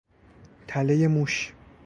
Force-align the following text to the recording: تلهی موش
تلهی 0.67 1.07
موش 1.07 1.53